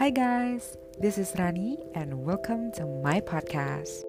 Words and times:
Hi, 0.00 0.08
guys, 0.08 0.78
this 0.98 1.18
is 1.18 1.34
Rani, 1.38 1.76
and 1.94 2.24
welcome 2.24 2.72
to 2.72 2.86
my 3.04 3.20
podcast. 3.20 4.00